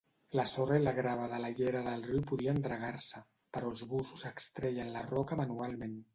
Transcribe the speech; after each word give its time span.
La 0.37 0.43
sorra 0.51 0.77
i 0.79 0.81
la 0.85 0.93
grava 0.99 1.27
de 1.33 1.37
la 1.43 1.51
llera 1.59 1.81
del 1.89 2.01
riu 2.07 2.23
podien 2.31 2.63
dragar-se, 2.65 3.23
però 3.59 3.71
els 3.75 3.87
bussos 3.93 4.27
extreien 4.33 4.93
la 4.97 5.07
roca 5.15 5.41
manualment. 5.45 5.97